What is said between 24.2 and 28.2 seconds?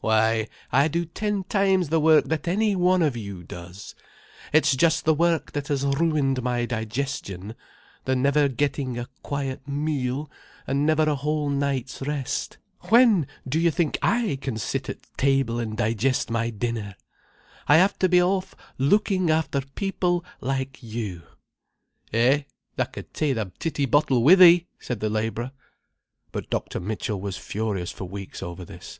wi' thee," said the labourer. But Dr. Mitchell was furious for